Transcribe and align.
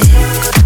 planet 0.00 0.63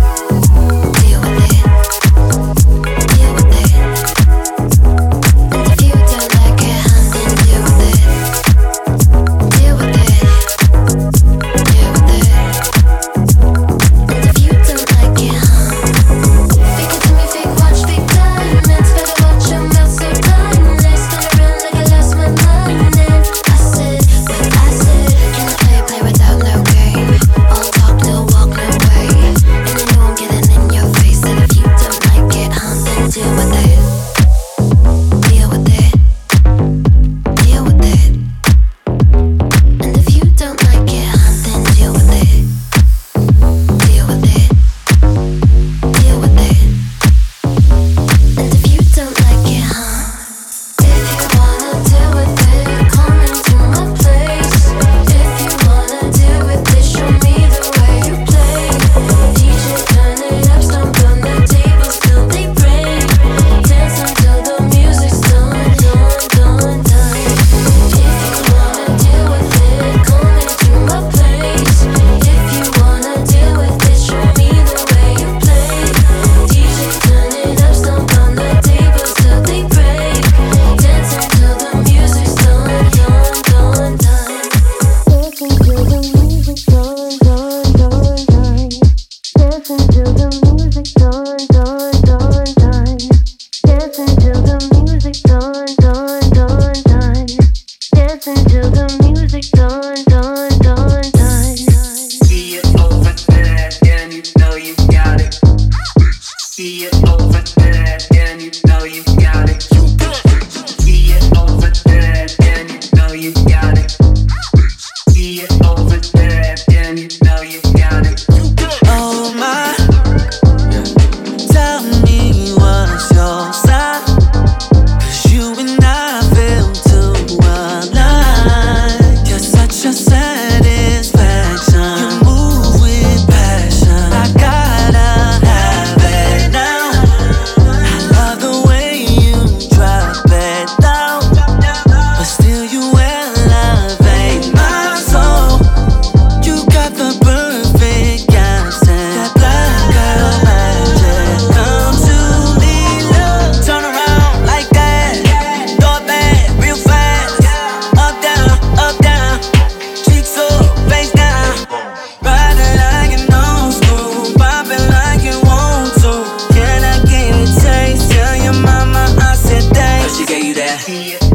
happy. 170.79 171.28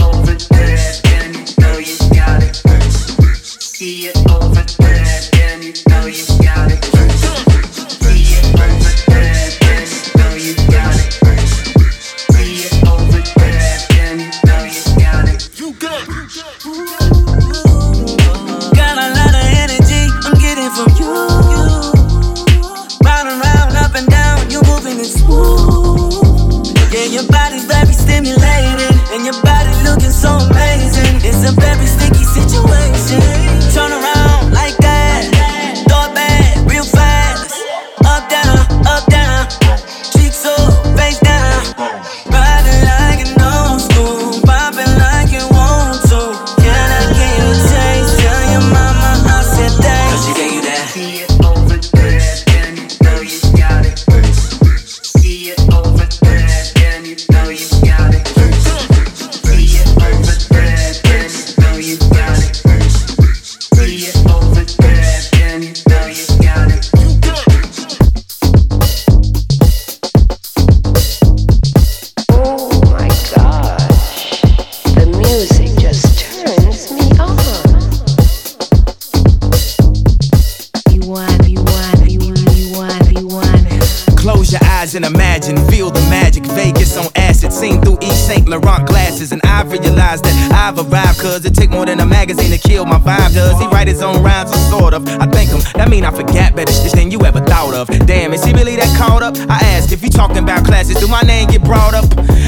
write 93.84 93.90
his 93.90 94.02
own 94.02 94.24
rhymes, 94.24 94.50
or 94.52 94.80
sort 94.80 94.94
of. 94.94 95.08
I 95.20 95.26
thank 95.28 95.50
him, 95.50 95.60
that 95.76 95.90
mean 95.90 96.06
I 96.06 96.12
forgot 96.12 96.56
better 96.56 96.72
shit 96.72 96.94
than 96.94 97.12
you 97.12 97.20
ever 97.26 97.40
thought 97.40 97.74
of. 97.74 97.88
Damn, 98.08 98.34
is 98.34 98.44
he 98.44 98.54
really 98.54 98.76
that 98.78 98.98
caught 98.98 99.22
up? 99.22 99.36
I 99.50 99.60
ask 99.76 99.92
if 99.92 100.02
you 100.04 100.10
talking 100.10 100.38
about 100.38 100.66
classes, 100.66 100.96
do 100.96 101.08
my 101.08 101.22
name 101.22 101.50
get 101.50 101.64
brought 101.64 101.94
up? 101.94 102.06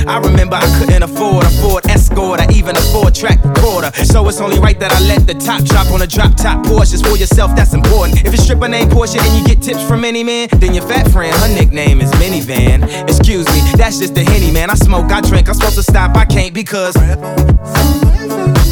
I 0.07 0.19
remember 0.19 0.55
I 0.55 0.67
couldn't 0.79 1.03
afford 1.03 1.45
a 1.45 1.49
Ford 1.61 1.85
Escort 1.87 2.39
or 2.39 2.51
even 2.51 2.77
a 2.77 2.81
four 2.93 3.11
track 3.11 3.41
quarter. 3.59 3.91
So 4.05 4.27
it's 4.29 4.39
only 4.39 4.59
right 4.59 4.79
that 4.79 4.91
I 4.93 4.99
let 5.01 5.27
the 5.27 5.33
top 5.33 5.63
drop 5.63 5.91
on 5.91 6.01
a 6.01 6.07
drop 6.07 6.35
top 6.35 6.65
Porsches 6.65 7.03
for 7.03 7.17
yourself, 7.17 7.55
that's 7.55 7.73
important. 7.73 8.23
If 8.23 8.31
you 8.31 8.37
strip 8.37 8.61
a 8.61 8.69
name 8.69 8.87
Porsche 8.89 9.19
and 9.19 9.37
you 9.37 9.43
get 9.45 9.61
tips 9.61 9.85
from 9.85 10.05
any 10.05 10.23
man, 10.23 10.47
then 10.53 10.73
your 10.73 10.87
fat 10.87 11.11
friend, 11.11 11.35
her 11.35 11.49
nickname 11.49 11.99
is 11.99 12.11
Minivan. 12.13 12.87
Excuse 13.09 13.45
me, 13.47 13.59
that's 13.75 13.99
just 13.99 14.17
a 14.17 14.23
henny, 14.23 14.51
man. 14.51 14.69
I 14.69 14.75
smoke, 14.75 15.11
I 15.11 15.19
drink, 15.19 15.49
I'm 15.49 15.55
supposed 15.55 15.75
to 15.75 15.83
stop, 15.83 16.15
I 16.15 16.23
can't 16.25 16.53
because. 16.53 16.95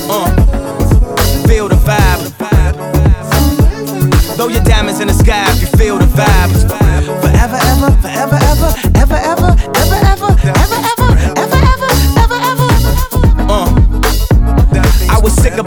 Uh, 0.05 0.53
feel 1.47 1.67
the 1.67 1.75
vibe. 1.75 2.52
Throw 4.35 4.47
your 4.47 4.63
diamonds 4.63 4.99
in 4.99 5.07
the 5.07 5.13
sky 5.13 5.45
if 5.51 5.61
you 5.61 5.67
feel 5.77 5.97
the 5.99 6.05
vibe. 6.05 6.49
Forever, 7.21 7.57
ever, 7.61 7.91
forever, 8.01 8.35
ever, 8.35 8.35
ever, 8.41 8.73
ever, 8.95 9.15
ever, 9.15 9.55
ever, 9.77 9.95
ever, 9.95 10.12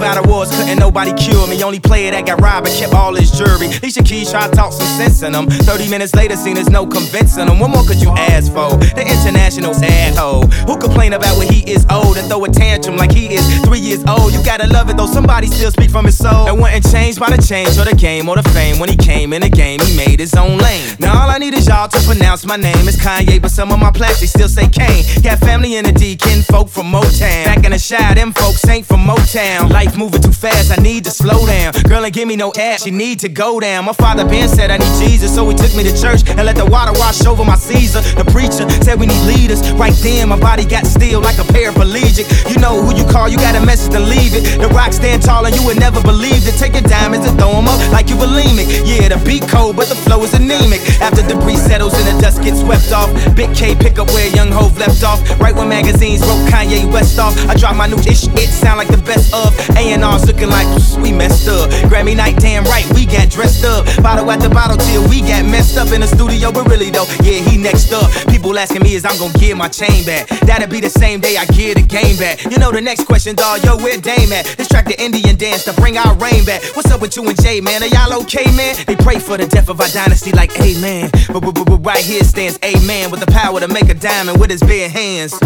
about 0.06 0.24
awards, 0.24 0.54
couldn't 0.56 0.78
nobody 0.78 1.12
cure 1.14 1.46
me. 1.48 1.60
Only 1.62 1.80
player 1.80 2.12
that 2.12 2.26
got 2.26 2.40
robbed 2.40 2.68
and 2.68 2.76
kept 2.78 2.94
all 2.94 3.14
his 3.14 3.32
jury. 3.32 3.66
Alicia 3.82 4.02
Keys 4.04 4.30
tried 4.30 4.50
to 4.50 4.56
talk 4.56 4.72
some 4.72 4.86
sense 4.86 5.22
in 5.22 5.32
them. 5.32 5.48
30 5.50 5.90
minutes 5.90 6.14
later, 6.14 6.36
seen 6.36 6.54
there's 6.54 6.70
no 6.70 6.86
convincing 6.86 7.46
them. 7.46 7.58
What 7.58 7.70
more 7.70 7.82
could 7.82 8.00
you 8.00 8.10
ask 8.30 8.52
for? 8.52 8.70
The 8.94 9.02
international 9.02 9.74
sad 9.74 10.14
hoe. 10.14 10.46
Who 10.66 10.78
complain 10.78 11.12
about 11.14 11.36
when 11.38 11.48
he 11.52 11.68
is 11.68 11.84
old 11.90 12.16
and 12.18 12.28
throw 12.28 12.44
a 12.44 12.48
tantrum 12.48 12.96
like 12.96 13.10
he 13.10 13.34
is 13.34 13.42
three 13.64 13.80
years 13.80 14.04
old? 14.06 14.32
You 14.32 14.42
gotta 14.44 14.68
love 14.68 14.88
it 14.90 14.96
though, 14.96 15.10
somebody 15.10 15.48
still 15.48 15.72
speak 15.72 15.90
from 15.90 16.04
his 16.04 16.16
soul. 16.16 16.46
And 16.46 16.60
wasn't 16.60 16.86
changed 16.92 17.18
by 17.18 17.34
the 17.34 17.42
change 17.42 17.76
or 17.76 17.84
the 17.84 17.96
game 17.96 18.28
or 18.28 18.36
the 18.36 18.48
fame. 18.50 18.78
When 18.78 18.88
he 18.88 18.96
came 18.96 19.32
in 19.32 19.42
the 19.42 19.50
game, 19.50 19.80
he 19.80 19.96
made 19.96 20.20
his 20.20 20.34
own 20.34 20.58
lane. 20.58 20.86
Now 21.00 21.20
all 21.20 21.30
I 21.30 21.38
need 21.38 21.54
is 21.54 21.66
y'all 21.66 21.88
to 21.88 22.00
pronounce 22.06 22.46
my 22.46 22.56
name. 22.56 22.86
It's 22.86 22.96
Kanye, 22.96 23.42
but 23.42 23.50
some 23.50 23.72
of 23.72 23.80
my 23.80 23.90
plastics 23.90 24.30
still 24.30 24.48
say 24.48 24.68
Kane. 24.68 25.02
Got 25.22 25.40
family 25.40 25.76
in 25.76 25.84
the 25.84 25.92
D, 25.92 26.14
kin 26.14 26.42
folk 26.42 26.68
from 26.68 26.86
Motown. 26.92 27.44
Back 27.44 27.64
in 27.64 27.72
the 27.72 27.82
Chi, 27.82 28.14
them 28.14 28.32
folks 28.32 28.66
ain't 28.68 28.86
from 28.86 29.00
Motown. 29.00 29.70
Life 29.70 29.95
moving 29.96 30.20
too 30.20 30.32
fast, 30.32 30.76
I 30.76 30.80
need 30.82 31.04
to 31.04 31.10
slow 31.10 31.46
down. 31.46 31.72
Girl 31.84 32.04
ain't 32.04 32.14
give 32.14 32.28
me 32.28 32.36
no 32.36 32.52
ass, 32.58 32.84
she 32.84 32.90
need 32.90 33.20
to 33.20 33.28
go 33.28 33.60
down. 33.60 33.84
My 33.84 33.92
father 33.92 34.24
been 34.24 34.48
said 34.48 34.70
I 34.70 34.78
need 34.78 34.94
Jesus, 34.98 35.34
so 35.34 35.48
he 35.48 35.54
took 35.54 35.74
me 35.74 35.82
to 35.84 35.94
church 35.96 36.28
and 36.28 36.44
let 36.44 36.56
the 36.56 36.66
water 36.66 36.92
wash 36.98 37.24
over 37.24 37.44
my 37.44 37.56
Caesar. 37.56 38.00
The 38.16 38.24
preacher 38.30 38.68
said 38.84 38.98
we 39.00 39.06
need 39.06 39.22
leaders. 39.26 39.60
Right 39.72 39.94
then, 40.02 40.28
my 40.28 40.38
body 40.38 40.64
got 40.64 40.86
still 40.86 41.20
like 41.20 41.38
a 41.38 41.46
paraplegic. 41.52 42.26
You 42.50 42.60
know 42.60 42.82
who 42.82 42.94
you 42.94 43.04
call, 43.06 43.28
you 43.28 43.36
got 43.38 43.54
a 43.54 43.64
message 43.64 43.92
to 43.92 44.00
leave 44.00 44.34
it. 44.34 44.60
The 44.60 44.68
rock 44.68 44.92
stand 44.92 45.22
tall 45.22 45.46
and 45.46 45.54
you 45.54 45.64
would 45.64 45.78
never 45.78 46.00
believe 46.02 46.46
it. 46.46 46.58
Take 46.58 46.74
your 46.74 46.82
diamonds 46.82 47.26
and 47.26 47.38
throw 47.38 47.52
them 47.52 47.68
up 47.68 47.80
like 47.92 48.08
you 48.10 48.16
bulimic. 48.16 48.66
Yeah, 48.84 49.08
the 49.08 49.18
beat 49.24 49.48
cold, 49.48 49.76
but 49.76 49.88
the 49.88 49.96
flow 49.96 50.22
is 50.24 50.34
anemic. 50.34 50.80
After 51.00 51.22
debris 51.22 51.56
settles 51.56 51.94
and 51.94 52.06
the 52.06 52.20
dust 52.20 52.42
gets 52.42 52.60
swept 52.60 52.92
off, 52.92 53.08
Big 53.34 53.54
K 53.54 53.74
pick 53.74 53.98
up 53.98 54.08
where 54.08 54.28
Young 54.34 54.50
Hov 54.50 54.76
left 54.78 55.02
off. 55.04 55.20
Right 55.40 55.54
when 55.54 55.68
magazines 55.68 56.20
wrote 56.22 56.48
Kanye 56.50 56.90
West 56.90 57.18
off, 57.18 57.34
I 57.48 57.54
drop 57.54 57.76
my 57.76 57.86
new 57.86 57.98
ish, 58.08 58.26
it 58.36 58.50
sound 58.50 58.78
like 58.78 58.88
the 58.88 59.02
best 59.02 59.32
of. 59.32 59.54
A&R's 59.92 60.26
looking 60.26 60.48
like 60.48 60.66
we 60.98 61.12
messed 61.12 61.48
up. 61.48 61.70
Grammy 61.90 62.16
night, 62.16 62.36
damn 62.38 62.64
right, 62.64 62.86
we 62.94 63.06
got 63.06 63.30
dressed 63.30 63.64
up. 63.64 63.86
Bottle 64.02 64.30
at 64.30 64.40
the 64.40 64.48
bottle 64.48 64.76
till 64.76 65.08
we 65.08 65.20
got 65.20 65.44
messed 65.44 65.78
up 65.78 65.92
in 65.92 66.00
the 66.00 66.06
studio, 66.06 66.50
but 66.50 66.66
really 66.68 66.90
though, 66.90 67.06
yeah, 67.22 67.38
he 67.38 67.56
next 67.56 67.92
up. 67.92 68.10
People 68.28 68.58
asking 68.58 68.82
me 68.82 68.94
is 68.94 69.04
I'm 69.04 69.16
gonna 69.18 69.38
get 69.38 69.56
my 69.56 69.68
chain 69.68 70.04
back. 70.04 70.28
That'll 70.46 70.68
be 70.68 70.80
the 70.80 70.90
same 70.90 71.20
day 71.20 71.36
I 71.36 71.46
get 71.46 71.76
the 71.76 71.82
game 71.82 72.16
back. 72.16 72.44
You 72.44 72.58
know 72.58 72.72
the 72.72 72.80
next 72.80 73.04
question, 73.04 73.36
dawg, 73.36 73.64
yo, 73.64 73.76
where 73.76 73.98
Dame 74.00 74.32
at? 74.32 74.46
This 74.56 74.68
track 74.68 74.86
the 74.86 75.00
Indian 75.00 75.36
dance 75.36 75.64
to 75.64 75.72
bring 75.74 75.98
our 75.98 76.14
rain 76.16 76.44
back. 76.44 76.62
What's 76.74 76.90
up 76.90 77.00
with 77.00 77.16
you 77.16 77.28
and 77.28 77.40
Jay, 77.40 77.60
man? 77.60 77.82
Are 77.82 77.86
y'all 77.86 78.22
okay, 78.22 78.50
man? 78.56 78.74
They 78.86 78.96
pray 78.96 79.18
for 79.18 79.36
the 79.36 79.46
death 79.46 79.68
of 79.68 79.80
our 79.80 79.88
dynasty 79.88 80.32
like 80.32 80.58
amen. 80.60 81.10
But, 81.32 81.40
but, 81.40 81.78
right 81.84 82.02
here 82.02 82.24
stands 82.24 82.58
amen 82.64 83.10
with 83.10 83.20
the 83.20 83.30
power 83.30 83.60
to 83.60 83.68
make 83.68 83.88
a 83.88 83.94
diamond 83.94 84.40
with 84.40 84.50
his 84.50 84.62
bare 84.62 84.88
hands. 84.88 85.38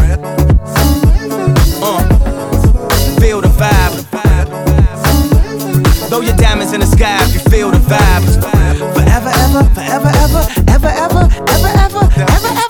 Uh, 1.82 2.00
feel 3.20 3.40
the 3.40 3.48
vibe. 3.48 4.29
Throw 6.10 6.22
your 6.22 6.34
diamonds 6.34 6.72
in 6.72 6.80
the 6.80 6.86
sky 6.86 7.22
if 7.22 7.34
you 7.34 7.40
feel 7.50 7.70
the 7.70 7.78
vibe. 7.78 8.24
Forever, 8.94 9.30
ever, 9.32 9.62
forever, 9.74 10.08
ever, 10.08 10.42
ever, 10.66 10.88
ever, 10.88 11.28
ever, 11.46 11.68
ever, 11.78 12.10
ever, 12.16 12.48
ever. 12.48 12.69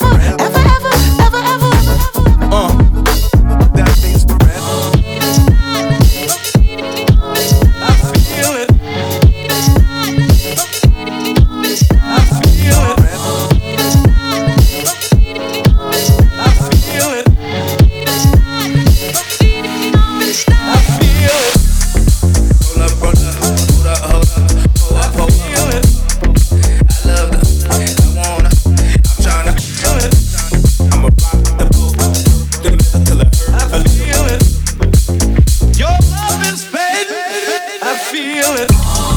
feel 38.10 38.56
it. 38.56 39.09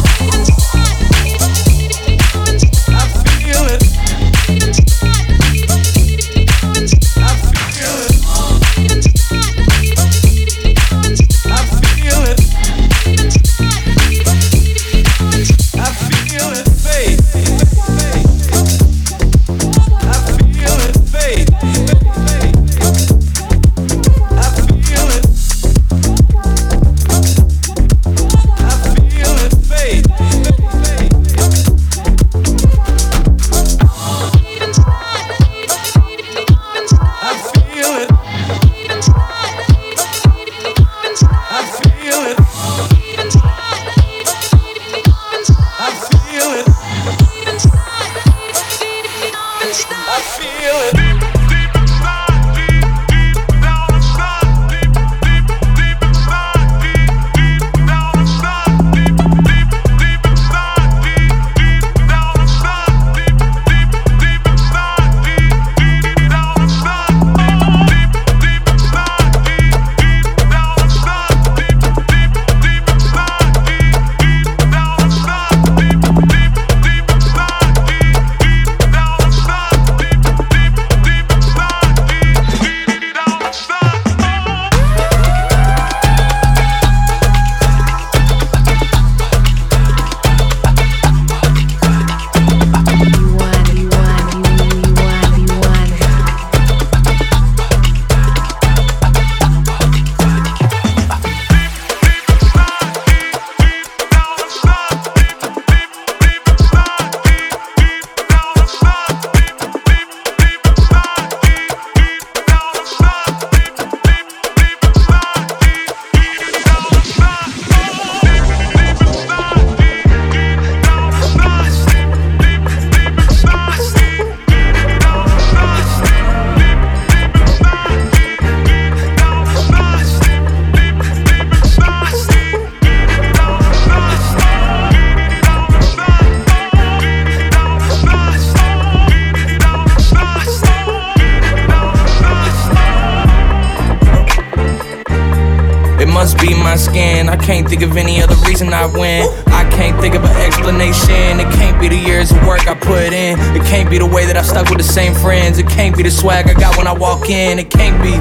Can't 147.38 147.68
think 147.68 147.82
of 147.82 147.98
any 147.98 148.22
other 148.22 148.36
reason 148.48 148.74
I 148.74 148.86
win. 148.86 149.28
I 149.48 149.70
can't 149.72 150.00
think 150.00 150.16
of 150.16 150.24
an 150.24 150.36
explanation. 150.38 151.40
It 151.40 151.52
can't 151.54 151.80
be 151.80 151.88
the 151.90 151.98
years 151.98 152.32
of 152.32 152.46
work 152.46 152.68
I 152.68 152.76
put 152.76 153.14
in. 153.14 153.40
It 153.56 153.64
can't 153.66 153.90
be 153.90 153.98
the 153.98 154.06
way 154.06 154.26
that 154.26 154.38
I 154.38 154.42
stuck 154.42 154.70
with 154.70 154.78
the 154.78 154.84
same 154.84 155.14
friends. 155.14 155.58
It 155.58 155.68
can't 155.68 155.96
be 155.96 156.04
the 156.04 156.12
swag 156.12 156.50
I 156.50 156.54
got 156.54 156.78
when 156.78 156.88
I 156.88 156.94
walk 156.94 157.30
in. 157.30 157.60
It 157.60 157.70
can't 157.70 158.02
be. 158.04 158.14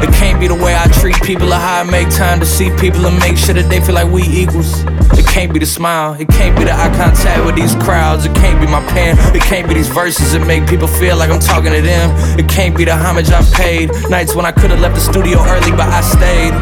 It 0.00 0.14
can't 0.14 0.40
be 0.40 0.48
the 0.48 0.54
way 0.54 0.74
I 0.74 0.88
treat 0.88 1.20
people 1.22 1.52
or 1.52 1.56
how 1.56 1.80
I 1.80 1.84
make 1.84 2.08
time 2.08 2.40
to 2.40 2.46
see 2.46 2.70
people 2.78 3.04
and 3.04 3.18
make 3.18 3.36
sure 3.36 3.52
that 3.52 3.68
they 3.68 3.80
feel 3.80 3.94
like 3.94 4.10
we 4.10 4.22
equals. 4.22 4.82
It 5.12 5.26
can't 5.26 5.52
be 5.52 5.58
the 5.58 5.66
smile, 5.66 6.14
it 6.14 6.28
can't 6.28 6.56
be 6.56 6.64
the 6.64 6.72
eye 6.72 6.88
contact 6.96 7.44
with 7.44 7.56
these 7.56 7.74
crowds, 7.74 8.24
it 8.24 8.34
can't 8.34 8.58
be 8.58 8.66
my 8.66 8.80
pen, 8.88 9.18
it 9.36 9.42
can't 9.42 9.68
be 9.68 9.74
these 9.74 9.88
verses 9.88 10.32
that 10.32 10.46
make 10.46 10.66
people 10.66 10.88
feel 10.88 11.16
like 11.16 11.30
I'm 11.30 11.40
talking 11.40 11.72
to 11.72 11.82
them. 11.82 12.16
It 12.38 12.48
can't 12.48 12.74
be 12.74 12.84
the 12.84 12.96
homage 12.96 13.28
I've 13.30 13.50
paid, 13.52 13.90
nights 14.08 14.34
when 14.34 14.46
I 14.46 14.52
could've 14.52 14.80
left 14.80 14.94
the 14.94 15.00
studio 15.02 15.36
early 15.44 15.72
but 15.72 15.88
I 15.92 16.00
stayed. 16.00 16.54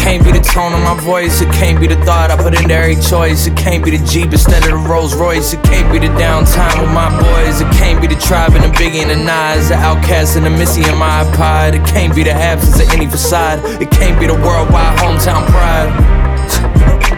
It 0.00 0.04
can't 0.04 0.24
be 0.24 0.32
the 0.32 0.40
tone 0.40 0.72
of 0.72 0.80
my 0.80 0.98
voice, 0.98 1.42
it 1.42 1.52
can't 1.52 1.78
be 1.78 1.86
the 1.86 1.94
thought 2.06 2.30
I 2.30 2.36
put 2.36 2.58
into 2.58 2.72
every 2.72 2.96
choice. 2.96 3.46
It 3.46 3.54
can't 3.54 3.84
be 3.84 3.90
the 3.96 4.04
Jeep 4.06 4.32
instead 4.32 4.64
of 4.64 4.70
the 4.70 4.88
Rolls 4.88 5.14
Royce. 5.14 5.52
It 5.52 5.62
can't 5.62 5.92
be 5.92 5.98
the 5.98 6.12
downtime 6.14 6.80
with 6.80 6.90
my 6.90 7.10
boys. 7.20 7.60
It 7.60 7.70
can't 7.74 8.00
be 8.00 8.06
the 8.06 8.18
tribe 8.18 8.54
and 8.54 8.64
the 8.64 8.68
Biggie 8.78 9.02
and 9.02 9.10
the 9.10 9.16
Nas, 9.16 9.68
the 9.68 9.74
Outkast 9.74 10.38
and 10.38 10.46
the 10.46 10.50
Missy 10.50 10.82
and 10.84 10.98
my 10.98 11.22
iPod. 11.24 11.74
It 11.74 11.86
can't 11.86 12.16
be 12.16 12.22
the 12.24 12.32
absence 12.32 12.80
of 12.80 12.90
any 12.94 13.06
facade. 13.06 13.60
It 13.80 13.90
can't 13.90 14.18
be 14.18 14.26
the 14.26 14.34
worldwide 14.34 14.98
hometown 14.98 15.46
pride. 15.48 16.19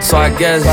So 0.03 0.17
I 0.17 0.29
guess, 0.37 0.63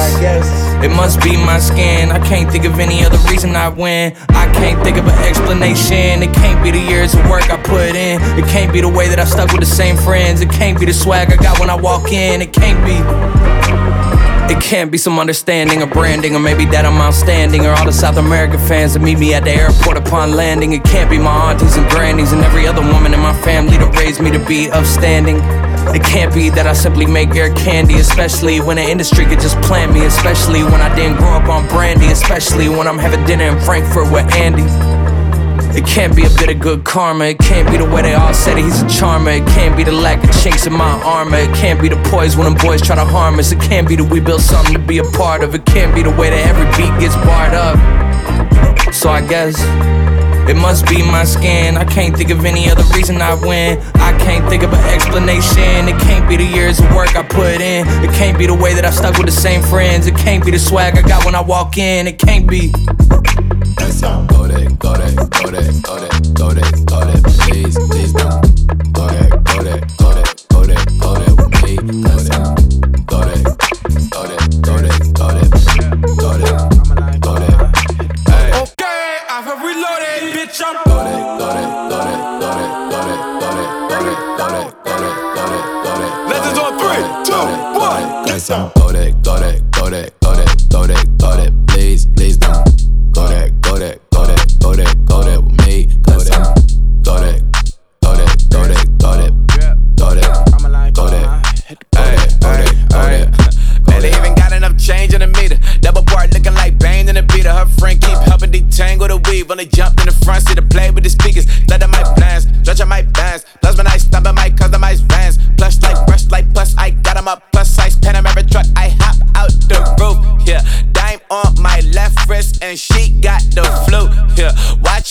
it 0.85 0.91
must 0.91 1.23
be 1.23 1.37
my 1.37 1.59
skin. 1.59 2.11
I 2.11 2.19
can't 2.19 2.51
think 2.51 2.65
of 2.65 2.79
any 2.79 3.05
other 3.05 3.17
reason 3.31 3.57
I 3.57 3.69
win. 3.69 4.15
I 4.31 4.53
can't 4.53 4.83
think 4.83 4.99
of 4.99 5.07
an 5.07 5.19
explanation. 5.25 6.23
It 6.23 6.35
can't 6.35 6.63
be 6.63 6.71
the 6.71 6.79
years 6.79 7.15
of 7.15 7.21
work 7.31 7.49
I 7.51 7.57
put 7.63 7.95
in. 7.97 8.21
It 8.39 8.45
can't 8.47 8.73
be 8.73 8.81
the 8.81 8.89
way 8.89 9.09
that 9.09 9.19
I 9.19 9.25
stuck 9.25 9.51
with 9.53 9.61
the 9.61 9.67
same 9.67 9.97
friends. 9.97 10.41
It 10.41 10.51
can't 10.51 10.79
be 10.79 10.85
the 10.85 10.93
swag 10.93 11.33
I 11.33 11.37
got 11.37 11.59
when 11.59 11.71
I 11.71 11.77
walk 11.77 12.13
in. 12.13 12.43
It 12.43 12.53
can't 12.53 12.85
be. 12.85 12.99
It 14.53 14.61
can't 14.61 14.91
be 14.91 14.99
some 14.99 15.21
understanding 15.21 15.81
or 15.81 15.87
branding, 15.87 16.35
or 16.35 16.41
maybe 16.41 16.65
that 16.67 16.85
I'm 16.85 17.01
outstanding, 17.01 17.65
or 17.67 17.71
all 17.71 17.87
the 17.87 17.93
South 17.93 18.17
American 18.17 18.59
fans 18.59 18.95
that 18.95 19.01
meet 19.01 19.19
me 19.19 19.33
at 19.33 19.45
the 19.45 19.53
airport 19.53 19.97
upon 19.97 20.33
landing. 20.35 20.73
It 20.73 20.83
can't 20.83 21.09
be 21.09 21.19
my 21.19 21.53
aunties 21.53 21.77
and 21.77 21.89
grannies 21.89 22.33
and 22.33 22.43
every 22.43 22.67
other 22.67 22.83
woman 22.83 23.15
in 23.15 23.21
my 23.21 23.33
family 23.43 23.79
that 23.79 23.97
raised 23.97 24.21
me 24.21 24.33
to 24.33 24.45
be 24.45 24.69
upstanding. 24.71 25.41
It 25.95 26.05
can't 26.05 26.33
be 26.33 26.51
that 26.51 26.67
I 26.67 26.73
simply 26.73 27.05
make 27.05 27.35
air 27.35 27.53
candy, 27.55 27.95
especially 27.95 28.61
when 28.61 28.77
the 28.77 28.83
industry 28.83 29.25
could 29.27 29.41
just 29.41 29.61
plant 29.63 29.93
me, 29.93 30.05
especially 30.07 30.63
when 30.63 30.81
I 30.81 30.95
didn't 30.95 31.19
grow 31.19 31.31
up 31.31 31.49
on 31.49 31.67
brandy, 31.69 32.07
especially 32.07 32.69
when 32.69 32.87
I'm 32.87 32.99
having 32.99 33.25
dinner 33.27 33.45
in 33.45 33.59
Frankfurt 33.61 34.13
with 34.13 34.33
Andy. 34.35 34.63
It 35.77 35.87
can't 35.87 36.15
be 36.15 36.27
a 36.27 36.31
bit 36.31 36.49
of 36.49 36.61
good 36.61 36.85
karma. 36.85 37.27
It 37.27 37.39
can't 37.39 37.71
be 37.71 37.77
the 37.77 37.85
way 37.85 38.03
they 38.03 38.15
all 38.15 38.35
said 38.35 38.59
he's 38.59 38.83
a 38.83 38.89
charmer. 38.89 39.31
It 39.31 39.47
can't 39.49 39.77
be 39.77 39.85
the 39.85 39.93
lack 39.93 40.23
of 40.23 40.31
chinks 40.43 40.67
in 40.67 40.73
my 40.73 41.01
armor. 41.03 41.39
It 41.39 41.55
can't 41.55 41.81
be 41.81 41.89
the 41.89 42.01
poise 42.11 42.37
when 42.37 42.45
them 42.45 42.55
boys 42.55 42.83
try 42.83 42.97
to 42.97 43.05
harm 43.05 43.39
us. 43.39 43.53
It 43.53 43.61
can't 43.61 43.89
be 43.89 43.97
that 43.97 44.05
we 44.11 44.21
built 44.21 44.43
something 44.43 44.75
to 44.75 44.81
be 44.81 44.99
a 44.99 45.05
part 45.05 45.43
of. 45.43 45.55
It 45.55 45.65
can't 45.67 45.95
be 45.95 46.03
the 46.03 46.11
way 46.11 46.31
that 46.31 46.47
every 46.47 46.67
beat 46.77 46.99
gets 47.01 47.15
barred 47.27 47.55
up. 47.55 47.79
So 48.93 49.11
I 49.11 49.27
guess. 49.27 50.10
It 50.51 50.57
must 50.57 50.85
be 50.89 51.01
my 51.01 51.23
skin. 51.23 51.77
I 51.77 51.85
can't 51.85 52.17
think 52.17 52.31
of 52.31 52.45
any 52.45 52.69
other 52.69 52.83
reason 52.93 53.23
I 53.23 53.35
win. 53.35 53.79
I 53.95 54.19
can't 54.19 54.45
think 54.49 54.65
of 54.65 54.73
an 54.73 54.85
explanation. 54.93 55.89
It 55.89 55.97
can't 56.01 56.29
be 56.29 56.37
the 56.37 56.45
years 56.45 56.81
of 56.81 56.93
work 56.93 57.15
I 57.15 57.23
put 57.23 57.61
in. 57.61 57.87
It 58.03 58.13
can't 58.15 58.37
be 58.37 58.47
the 58.49 58.55
way 58.55 58.75
that 58.75 58.85
I 58.85 58.91
stuck 58.91 59.17
with 59.17 59.27
the 59.27 59.33
same 59.33 59.63
friends. 59.63 60.09
It 60.09 60.17
can't 60.17 60.45
be 60.45 60.51
the 60.51 60.59
swag 60.59 60.99
I 60.99 61.03
got 61.03 61.25
when 61.25 61.37
I 61.37 61.41
walk 61.41 61.79
in. 61.79 62.09
It 62.09 62.19
can't 62.19 62.49
be. 62.51 62.73
Go 62.73 64.49
there, 64.49 64.69
go 64.71 64.95
there, 64.95 65.15
go 65.15 65.51
there, 65.51 65.73
go 65.83 66.01
there, 66.01 66.21
go 66.35 66.51
there, 66.51 66.85
go 66.85 67.05
there, 67.05 67.23
please, 67.23 67.79
please 67.89 68.13
don't. 68.13 68.50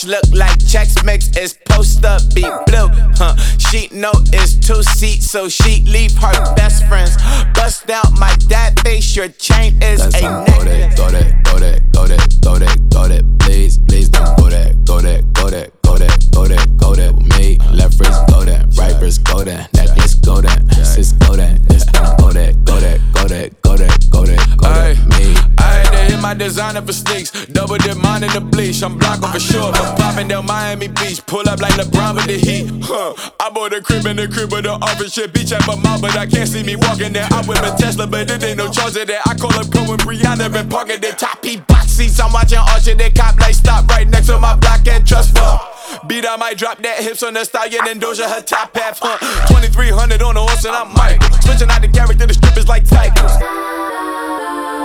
Look 0.10 0.26
like 0.34 0.58
checks 0.68 0.96
mix. 1.04 1.30
It's 1.38 1.54
post 1.66 2.04
up 2.04 2.22
be 2.34 2.42
blue. 2.42 2.90
Huh? 3.16 3.36
She 3.58 3.88
know 3.94 4.12
it's 4.34 4.56
two 4.56 4.82
seats, 4.84 5.30
so 5.30 5.48
she 5.48 5.84
leave 5.86 6.14
her 6.18 6.34
best 6.56 6.86
friends. 6.88 7.16
Bust 7.54 7.90
out 7.90 8.12
my 8.20 8.36
dad 8.48 8.80
face. 8.82 9.16
Your 9.16 9.30
chain 9.30 9.82
is 9.84 10.00
That's 10.02 10.22
a 10.22 10.26
how 10.26 10.46
go 10.46 10.64
necklace. 10.64 10.96
go 10.96 11.10
there, 11.10 11.42
go 11.44 11.60
there, 11.60 11.80
go 11.94 12.08
there, 12.08 12.28
go 12.42 12.56
there, 12.58 12.76
go 12.90 13.08
there. 13.08 13.22
Please, 13.40 13.78
please 13.88 14.10
don't 14.10 14.38
go 14.38 14.50
there, 14.50 14.74
go 14.84 15.00
there, 15.00 15.22
go 15.34 15.50
there, 15.50 15.68
go 15.84 15.98
there, 15.98 16.18
go 16.32 16.48
there, 16.48 16.66
go 16.78 16.90
with 16.92 17.38
me. 17.38 17.58
Left 17.72 18.00
wrist 18.00 18.22
go 18.28 18.44
there, 18.44 18.66
right 18.78 19.00
wrist 19.02 19.24
go 19.24 19.44
there, 19.44 19.68
necklace 19.74 20.16
go 20.16 20.42
there, 20.42 20.58
sis 20.84 21.12
go 21.14 21.36
there, 21.36 21.54
this 21.70 21.86
one 21.94 22.16
go 22.18 22.32
there, 22.32 22.54
go 22.66 22.80
there, 22.80 23.00
go 23.14 23.28
there, 23.28 23.50
go 23.62 23.76
there, 23.78 23.98
go 24.10 24.26
there, 24.26 24.46
go. 24.58 24.68
Ay, 24.68 24.96
Me. 25.10 25.36
I 25.58 25.62
had 25.62 25.92
to 25.92 25.98
hit 26.14 26.22
my 26.22 26.34
designer 26.34 26.82
for 26.82 26.94
sneaks. 26.94 27.32
Double 27.48 27.78
in 28.24 28.32
the 28.34 28.42
bleach. 28.42 28.84
I'm 28.84 28.98
blocking 28.98 29.30
for 29.30 29.40
sure. 29.40 29.72
I'm 29.74 29.96
popping 29.96 30.28
down 30.28 30.46
Miami 30.46 30.88
Beach. 30.88 31.26
Pull 31.26 31.48
up 31.48 31.60
like 31.60 31.74
LeBron 31.74 32.16
with 32.16 32.28
the 32.28 32.38
heat. 32.38 32.70
Huh. 32.84 33.14
I 33.40 33.50
bought 33.50 33.74
a 33.74 33.82
crib 33.82 34.06
in 34.06 34.18
the 34.18 34.28
crib 34.28 34.52
with 34.52 34.64
the 34.64 34.72
office 34.72 35.14
shit. 35.14 35.34
Beach 35.34 35.52
at 35.52 35.66
my 35.68 35.76
mouth, 35.76 36.02
but 36.02 36.18
I 36.18 36.26
can't 36.26 36.48
see 36.48 36.64
me 36.64 36.76
walking 36.76 37.14
there. 37.14 37.28
I 37.32 37.44
whip 37.46 37.60
a 37.60 37.76
Tesla, 37.78 38.08
but 38.08 38.30
it 38.30 38.44
ain't 38.44 38.58
no 38.58 38.70
charge 38.72 38.96
of 38.98 39.08
that. 39.08 39.22
I 39.28 39.36
call 39.36 39.54
up 39.54 39.72
Cohen 39.72 39.98
Brianna 40.00 40.54
and 40.54 40.70
parking 40.70 41.02
the 41.02 41.12
top 41.12 41.44
heat 41.44 41.66
box 41.68 41.92
seats. 41.92 42.20
I'm 42.20 42.32
watching 42.32 42.58
Archer, 42.58 42.96
they 42.96 43.12
cop 43.12 43.40
like 43.40 43.56
stop 43.56 43.88
right 43.88 44.08
next 44.08 44.28
to 44.28 44.40
my 44.40 44.56
block 44.56 44.88
and 44.88 45.06
trust 45.08 45.38
fund. 45.38 45.60
Beat, 46.08 46.26
I 46.26 46.36
might 46.38 46.58
drop 46.58 46.80
that 46.80 47.04
hips 47.04 47.24
on 47.24 47.34
the 47.34 47.44
stallion 47.44 47.82
and 47.88 48.00
then 48.02 48.10
Doja 48.10 48.30
her 48.30 48.42
top 48.42 48.76
half, 48.76 49.00
huh? 49.02 49.18
2300 49.48 50.22
on 50.22 50.36
the 50.36 50.42
horse 50.42 50.66
and 50.66 50.76
I'm 50.76 50.94
Mike. 50.94 51.22
Switching 51.44 51.70
out 51.70 51.82
the 51.82 51.90
character, 51.90 52.26
the 52.26 52.34
strippers 52.34 52.68
like 52.68 52.88
tigers. 52.88 53.36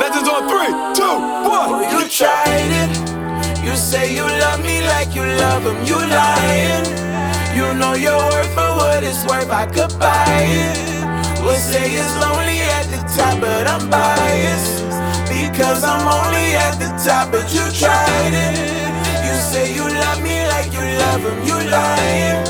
Legends 0.01 0.29
on 0.29 0.49
three, 0.49 0.73
two, 0.99 1.15
one. 1.49 1.91
You 1.93 2.09
tried 2.09 2.91
it. 2.91 3.14
You 3.75 3.81
say 3.81 4.15
you 4.15 4.23
love 4.23 4.63
me 4.63 4.87
like 4.87 5.17
you 5.17 5.25
love 5.27 5.67
him. 5.67 5.83
You 5.85 5.99
lying. 5.99 6.87
You 7.59 7.75
know 7.75 7.95
your 7.95 8.23
worth 8.31 8.55
for 8.55 8.71
what 8.79 9.03
it's 9.03 9.27
worth. 9.27 9.51
I 9.51 9.67
could 9.67 9.91
buy 9.99 10.47
it. 10.47 10.79
Would 11.43 11.59
say 11.59 11.91
it's 11.91 12.15
lonely 12.23 12.63
at 12.79 12.87
the 12.95 13.03
top, 13.17 13.41
but 13.41 13.67
I'm 13.67 13.91
biased. 13.91 14.79
Because 15.27 15.83
I'm 15.83 16.07
only 16.07 16.55
at 16.55 16.79
the 16.79 16.91
top, 17.03 17.33
but 17.33 17.51
you 17.51 17.67
tried 17.75 18.35
it. 18.47 18.55
You 19.27 19.35
say 19.43 19.75
you 19.75 19.83
love 19.83 20.23
me 20.23 20.47
like 20.55 20.71
you 20.71 20.85
love 21.03 21.27
him. 21.27 21.39
You 21.43 21.59
lying. 21.67 22.47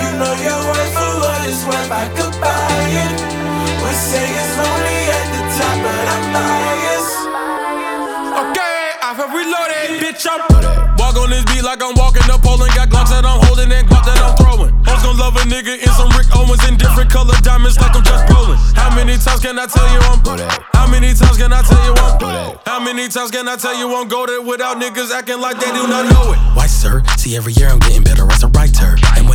You 0.00 0.08
know 0.16 0.32
your 0.40 0.60
worth 0.72 0.92
for 0.96 1.12
what 1.20 1.40
it's 1.44 1.68
worth. 1.68 1.92
I 1.92 2.08
could 2.16 2.32
buy 2.40 2.80
it. 3.04 3.12
Would 3.84 4.00
say 4.08 4.24
it's 4.24 4.56
lonely 4.56 5.00
at 5.20 5.26
the 5.36 5.42
top, 5.52 5.76
but 5.84 6.06
I'm 6.16 6.32
biased. 6.32 6.95
Have 9.26 9.34
reloaded. 9.34 9.98
Bitch, 9.98 10.22
I'm 10.22 10.38
walk 11.02 11.18
on 11.18 11.30
this 11.30 11.42
beat 11.50 11.66
like 11.66 11.82
I'm 11.82 11.98
walking 11.98 12.22
the 12.30 12.38
pole 12.38 12.62
and 12.62 12.70
got 12.78 12.86
glocks 12.86 13.10
that 13.10 13.26
I'm 13.26 13.42
holding 13.42 13.72
and 13.74 13.82
glocks 13.90 14.06
that 14.06 14.22
I'm 14.22 14.38
throwing. 14.38 14.70
Hoes 14.86 15.02
gon' 15.02 15.18
love 15.18 15.34
a 15.34 15.42
nigga 15.50 15.74
in 15.82 15.90
some 15.98 16.14
Rick 16.14 16.30
Owens 16.30 16.62
in 16.62 16.78
different 16.78 17.10
color 17.10 17.34
diamonds 17.42 17.74
like 17.74 17.90
I'm 17.90 18.06
just 18.06 18.22
rolling. 18.30 18.58
How 18.78 18.94
many 18.94 19.18
times 19.18 19.42
can 19.42 19.58
I 19.58 19.66
tell 19.66 19.82
you 19.90 19.98
I'm 20.06 20.22
How 20.78 20.86
many 20.86 21.10
times 21.10 21.42
can 21.42 21.50
I 21.50 21.62
tell 21.66 21.82
you 21.82 21.94
I'm? 21.98 22.54
How 22.70 22.78
many 22.78 23.08
times 23.08 23.34
can 23.34 23.48
I 23.48 23.56
tell 23.56 23.74
you 23.74 23.90
I'm 23.98 24.06
goaded 24.06 24.46
without 24.46 24.78
niggas 24.78 25.10
acting 25.10 25.40
like 25.42 25.58
they 25.58 25.74
do 25.74 25.90
not 25.90 26.06
know 26.06 26.30
it? 26.30 26.38
Why, 26.54 26.70
sir? 26.70 27.02
See, 27.18 27.34
every 27.34 27.54
year 27.54 27.66
I'm 27.66 27.82
getting 27.82 28.06
better 28.06 28.30
as 28.30 28.46
a 28.46 28.48
writer. 28.54 28.94
And 29.18 29.25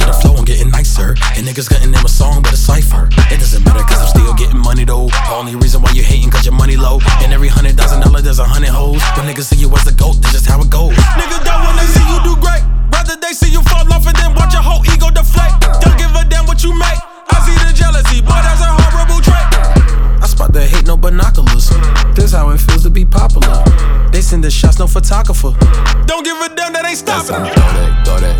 to 0.00 0.06
the 0.06 0.16
flow, 0.16 0.34
I'm 0.36 0.44
getting 0.44 0.70
nicer. 0.70 1.12
And 1.36 1.46
niggas 1.46 1.68
getting 1.68 1.92
them 1.92 2.04
a 2.04 2.08
song, 2.08 2.42
but 2.42 2.52
a 2.52 2.56
cipher. 2.56 3.08
It 3.28 3.38
doesn't 3.38 3.64
matter, 3.64 3.84
cause 3.84 4.00
I'm 4.00 4.08
still 4.08 4.34
getting 4.34 4.58
money 4.58 4.84
though. 4.84 5.06
The 5.06 5.34
only 5.36 5.54
reason 5.56 5.82
why 5.82 5.92
you 5.92 6.02
hating, 6.02 6.30
cause 6.30 6.44
your 6.44 6.54
money 6.54 6.76
low. 6.76 6.98
And 7.20 7.32
every 7.32 7.48
hundred 7.48 7.76
thousand 7.76 8.00
dollar, 8.00 8.20
there's 8.20 8.38
a 8.38 8.44
hundred 8.44 8.70
hoes. 8.70 9.02
When 9.16 9.28
niggas 9.28 9.52
see 9.52 9.60
you 9.60 9.68
as 9.76 9.86
a 9.86 9.92
goat, 9.92 10.16
that's 10.20 10.32
just 10.32 10.46
how 10.46 10.60
it 10.60 10.70
goes. 10.70 10.96
Niggas 11.20 11.44
don't 11.44 11.62
wanna 11.62 11.84
see 11.84 12.04
you 12.08 12.18
do 12.24 12.34
great. 12.40 12.64
Rather 12.92 13.16
they 13.20 13.32
see 13.32 13.50
you 13.52 13.62
fall 13.68 13.84
off 13.92 14.06
and 14.06 14.16
then 14.16 14.32
watch 14.34 14.52
your 14.52 14.62
whole 14.62 14.82
ego 14.88 15.10
deflate. 15.10 15.52
Don't 15.84 15.96
give 16.00 16.12
a 16.16 16.24
damn 16.24 16.46
what 16.46 16.64
you 16.64 16.72
make. 16.72 17.00
I 17.30 17.36
see 17.44 17.56
the 17.60 17.72
jealousy, 17.76 18.20
boy, 18.24 18.40
that's 18.40 18.64
a 18.64 18.70
horrible 18.72 19.20
trait. 19.20 19.46
I 20.22 20.26
spot 20.26 20.52
the 20.52 20.64
hate, 20.64 20.86
no 20.86 20.96
binoculars. 20.96 21.70
This 22.16 22.32
how 22.32 22.50
it 22.50 22.58
feels 22.58 22.82
to 22.84 22.90
be 22.90 23.04
popular. 23.04 23.62
They 24.10 24.20
send 24.20 24.42
the 24.44 24.50
shots, 24.50 24.78
no 24.78 24.86
photographer. 24.86 25.52
Don't 26.06 26.24
give 26.24 26.36
a 26.40 26.48
damn 26.54 26.72
that 26.72 26.84
ain't 26.86 26.98
stopping. 26.98 27.36
Go 27.36 27.44
that, 27.44 28.04
go 28.04 28.18
that, 28.18 28.36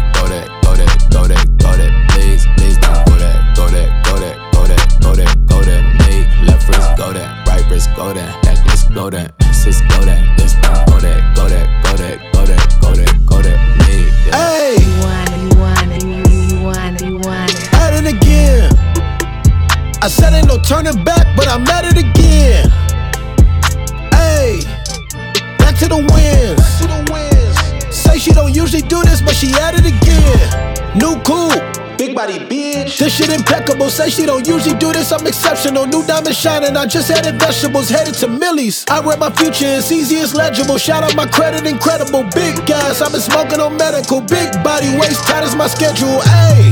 usually 28.70 28.88
do 28.88 29.02
this, 29.02 29.20
but 29.20 29.34
she 29.34 29.52
at 29.54 29.74
it 29.74 29.84
again. 29.84 30.96
New 30.96 31.20
cool. 31.22 31.50
Big 31.98 32.14
body 32.14 32.38
bitch. 32.38 32.98
This 32.98 33.16
shit 33.16 33.30
impeccable. 33.30 33.90
Say 33.90 34.10
she 34.10 34.26
don't 34.26 34.46
usually 34.46 34.78
do 34.78 34.92
this. 34.92 35.10
I'm 35.12 35.26
exceptional. 35.26 35.86
New 35.86 36.06
diamond 36.06 36.36
shining. 36.36 36.76
I 36.76 36.86
just 36.86 37.10
added 37.10 37.40
vegetables. 37.40 37.88
Headed 37.88 38.14
to 38.14 38.28
Millie's. 38.28 38.84
I 38.88 39.00
read 39.00 39.18
my 39.18 39.30
future. 39.30 39.66
It's 39.66 39.90
easy. 39.90 40.16
It's 40.16 40.34
legible. 40.34 40.78
Shout 40.78 41.02
out 41.02 41.16
my 41.16 41.26
credit. 41.26 41.66
Incredible. 41.66 42.22
Big 42.32 42.64
gas. 42.64 43.02
I've 43.02 43.10
been 43.10 43.20
smoking 43.20 43.58
on 43.58 43.76
medical. 43.76 44.20
Big 44.20 44.52
body. 44.62 44.96
Waist 44.98 45.24
tight 45.24 45.42
as 45.42 45.56
my 45.56 45.66
schedule. 45.66 46.20
Ayy. 46.30 46.70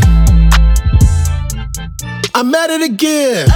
I'm 2.34 2.54
at 2.54 2.70
it 2.70 2.82
again. 2.82 3.48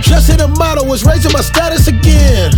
Just 0.00 0.30
hit 0.30 0.40
a 0.40 0.48
model, 0.48 0.86
was 0.86 1.04
raising 1.04 1.32
my 1.32 1.40
status 1.40 1.88
again. 1.88 2.52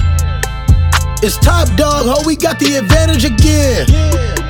It's 1.24 1.36
top 1.38 1.68
dog, 1.76 2.06
ho, 2.06 2.26
we 2.26 2.36
got 2.36 2.58
the 2.58 2.76
advantage 2.76 3.24
again. 3.24 4.41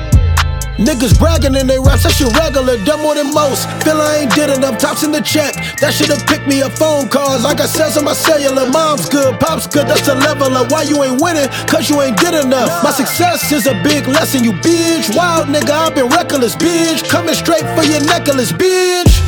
Niggas 0.83 1.17
bragging 1.17 1.55
in 1.55 1.65
they 1.65 1.79
raps, 1.79 2.03
that 2.03 2.11
shit 2.11 2.27
regular, 2.35 2.75
done 2.83 2.99
more 2.99 3.15
than 3.15 3.33
most. 3.33 3.71
Feel 3.87 3.95
I 4.03 4.27
ain't 4.27 4.35
did 4.35 4.49
enough, 4.51 4.77
tops 4.77 5.03
in 5.03 5.11
the 5.11 5.21
check. 5.21 5.55
That 5.79 5.95
should've 5.95 6.27
picked 6.27 6.45
me 6.45 6.61
up 6.61 6.73
phone 6.73 7.07
calls. 7.07 7.43
Like 7.43 7.61
I 7.61 7.65
says 7.65 7.95
on 7.97 8.03
my 8.03 8.13
cellular, 8.13 8.69
mom's 8.69 9.07
good, 9.07 9.39
pop's 9.39 9.65
good, 9.65 9.87
that's 9.87 10.05
the 10.05 10.15
level 10.15 10.51
of 10.51 10.69
why 10.71 10.83
you 10.83 11.01
ain't 11.03 11.21
winning, 11.21 11.47
cause 11.71 11.89
you 11.89 12.01
ain't 12.01 12.17
did 12.19 12.35
enough. 12.35 12.83
My 12.83 12.91
success 12.91 13.49
is 13.51 13.65
a 13.65 13.73
big 13.81 14.07
lesson, 14.07 14.43
you 14.43 14.51
bitch. 14.59 15.15
Wild 15.15 15.47
nigga, 15.47 15.71
I've 15.71 15.95
been 15.95 16.09
reckless, 16.09 16.55
bitch. 16.55 17.07
Coming 17.07 17.35
straight 17.35 17.63
for 17.79 17.83
your 17.87 18.03
necklace, 18.03 18.51
bitch. 18.51 19.23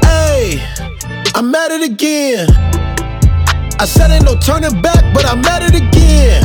Hey, 0.00 0.64
I'm 1.34 1.54
at 1.54 1.72
it 1.72 1.84
again. 1.92 2.48
I 3.78 3.84
said 3.84 4.10
ain't 4.10 4.24
no 4.24 4.38
turning 4.38 4.80
back, 4.80 5.04
but 5.12 5.26
I'm 5.26 5.44
at 5.44 5.62
it 5.62 5.74
again. 5.74 6.40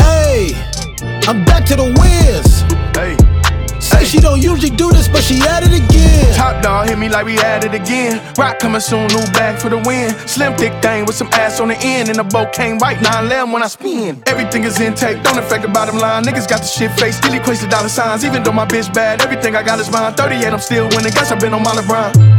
Hey, 0.00 0.71
I'm 1.28 1.44
back 1.44 1.64
to 1.66 1.76
the 1.76 1.84
wins. 1.84 2.62
Hey, 2.96 3.16
Say 3.80 4.04
she 4.04 4.18
don't 4.18 4.40
usually 4.40 4.70
do 4.70 4.90
this, 4.90 5.08
but 5.08 5.22
she 5.22 5.40
at 5.42 5.62
it 5.62 5.74
again. 5.74 6.34
top 6.34 6.62
dog 6.62 6.88
hit 6.88 6.98
me 6.98 7.08
like 7.08 7.26
we 7.26 7.38
at 7.38 7.64
it 7.64 7.74
again. 7.74 8.22
Rock 8.38 8.58
coming 8.60 8.80
soon, 8.80 9.06
new 9.08 9.24
bag 9.32 9.60
for 9.60 9.68
the 9.68 9.78
win. 9.78 10.10
Slim 10.26 10.54
thick 10.56 10.72
thing 10.82 11.04
with 11.04 11.16
some 11.16 11.28
ass 11.32 11.60
on 11.60 11.68
the 11.68 11.76
end, 11.78 12.08
and 12.08 12.18
the 12.18 12.24
boat 12.24 12.52
came 12.52 12.78
right 12.78 13.00
9 13.00 13.52
when 13.52 13.62
I 13.62 13.66
spin. 13.66 14.22
Everything 14.26 14.64
is 14.64 14.80
intake, 14.80 15.22
don't 15.22 15.38
affect 15.38 15.62
the 15.62 15.68
bottom 15.68 15.98
line. 15.98 16.24
Niggas 16.24 16.48
got 16.48 16.60
the 16.60 16.66
shit 16.66 16.92
face, 16.92 17.16
still 17.16 17.32
equates 17.32 17.60
to 17.60 17.68
dollar 17.68 17.88
signs. 17.88 18.24
Even 18.24 18.42
though 18.42 18.52
my 18.52 18.66
bitch 18.66 18.92
bad, 18.94 19.20
everything 19.20 19.56
I 19.56 19.62
got 19.62 19.80
is 19.80 19.90
mine. 19.90 20.14
38, 20.14 20.46
I'm 20.46 20.60
still 20.60 20.88
winning. 20.90 21.12
Guess 21.12 21.32
I've 21.32 21.40
been 21.40 21.52
on 21.54 21.62
my 21.62 21.72
LeBron. 21.72 22.31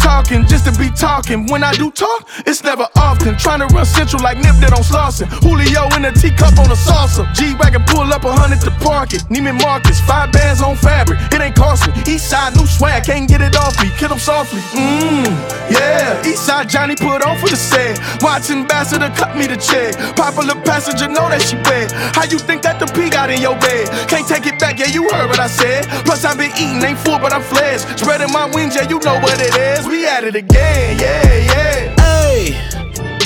Talking 0.00 0.46
just 0.46 0.64
to 0.64 0.72
be 0.78 0.90
talking. 0.90 1.46
When 1.46 1.62
I 1.62 1.72
do 1.74 1.90
talk, 1.90 2.28
it's 2.46 2.64
never 2.64 2.86
often. 2.96 3.36
Trying 3.36 3.60
to 3.60 3.66
run 3.74 3.84
central 3.84 4.22
like 4.22 4.38
Nip 4.38 4.56
that 4.64 4.72
on 4.72 4.82
Slauson. 4.82 5.28
Julio 5.44 5.88
in 5.96 6.04
a 6.04 6.12
teacup 6.12 6.56
on 6.58 6.70
a 6.72 6.78
salsa. 6.78 7.28
G 7.34 7.54
Wagon 7.60 7.84
pull 7.84 8.08
up 8.12 8.24
a 8.24 8.32
hundred 8.32 8.60
to 8.62 8.70
park 8.82 9.12
it. 9.12 9.22
Neiman 9.28 9.60
Marcus, 9.60 10.00
five 10.00 10.32
bands 10.32 10.62
on 10.62 10.76
fabric. 10.76 11.20
It 11.32 11.40
ain't 11.40 11.54
costly. 11.54 11.92
East 12.08 12.30
side 12.30 12.56
new 12.56 12.66
swag, 12.66 13.04
can't 13.04 13.28
get 13.28 13.40
it 13.40 13.56
off 13.56 13.76
me. 13.82 13.90
Kill 13.98 14.12
'em 14.12 14.18
softly. 14.18 14.60
Mmm, 14.72 15.26
yeah. 15.70 16.26
East 16.26 16.46
side 16.46 16.68
Johnny 16.68 16.96
put 16.96 17.22
on 17.22 17.36
for 17.38 17.48
the 17.48 17.56
set. 17.56 18.00
Watch 18.22 18.50
ambassador 18.50 19.10
cut 19.14 19.36
me 19.36 19.46
the 19.46 19.56
check. 19.56 19.94
Popular 20.16 20.56
passenger 20.64 21.08
know 21.08 21.28
that 21.28 21.42
she 21.42 21.56
wet. 21.68 21.92
How 22.16 22.24
you 22.24 22.38
think 22.38 22.62
that 22.62 22.80
the 22.80 22.86
P 22.86 23.10
got 23.10 23.30
in 23.30 23.40
your 23.40 23.56
bed? 23.60 23.88
Can't 24.08 24.26
take 24.26 24.46
it 24.46 24.58
back, 24.58 24.78
yeah, 24.78 24.88
you 24.88 25.08
heard 25.10 25.28
what 25.28 25.38
I 25.40 25.46
said. 25.46 25.86
Plus 26.06 26.24
I 26.24 26.34
been 26.34 26.52
eating, 26.56 26.82
ain't 26.82 26.98
full, 26.98 27.18
but 27.18 27.32
I'm 27.32 27.42
fledged. 27.42 27.84
Spreading 27.98 28.32
my 28.32 28.46
wings, 28.54 28.74
yeah, 28.74 28.88
you 28.88 28.98
know 29.00 29.18
what 29.20 29.38
it 29.40 29.54
is. 29.54 29.86
We 29.86 29.99
at 30.06 30.24
it 30.24 30.34
again, 30.34 30.98
yeah, 30.98 31.36
yeah. 31.36 31.94
Hey, 32.00 32.54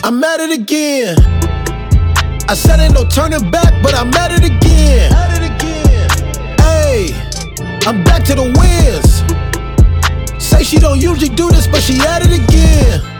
I'm 0.03 0.23
at 0.23 0.41
it 0.41 0.59
again. 0.61 1.17
I 2.49 2.55
said 2.55 2.81
ain't 2.81 2.95
no 2.95 3.07
turning 3.09 3.51
back, 3.51 3.73
but 3.83 3.95
I'm 3.95 4.13
at 4.15 4.33
it 4.33 4.45
again. 4.45 5.13
Hey, 6.59 7.11
I'm 7.87 8.05
back 8.05 8.25
to 8.25 8.35
the 8.35 8.47
wins. 8.59 9.23
Say 10.43 10.63
she 10.63 10.79
don't 10.79 11.01
usually 11.01 11.29
do 11.29 11.49
this, 11.51 11.67
but 11.67 11.83
she 11.83 11.99
at 12.01 12.23
it 12.25 12.33
again. 12.33 13.14